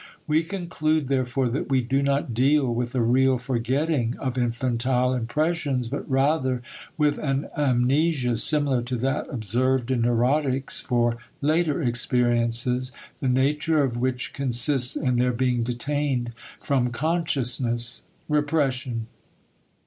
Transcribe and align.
We 0.25 0.43
conclude 0.43 1.09
therefore 1.09 1.47
that 1.49 1.69
we 1.69 1.81
do 1.81 2.01
not 2.01 2.33
deal 2.33 2.73
with 2.73 2.95
a 2.95 3.01
real 3.03 3.37
forgetting 3.37 4.17
of 4.17 4.35
infantile 4.35 5.13
impressions 5.13 5.87
but 5.89 6.09
rather 6.09 6.63
with 6.97 7.19
an 7.19 7.49
amnesia 7.55 8.35
similar 8.37 8.81
to 8.81 8.95
that 8.95 9.29
observed 9.31 9.91
in 9.91 10.01
neurotics 10.01 10.79
for 10.81 11.19
later 11.39 11.83
experiences, 11.83 12.91
the 13.19 13.29
nature 13.29 13.83
of 13.83 13.95
which 13.95 14.33
consists 14.33 14.95
in 14.95 15.17
their 15.17 15.31
being 15.33 15.61
detained 15.61 16.33
from 16.59 16.89
consciousness 16.89 18.01
(repression). 18.27 19.05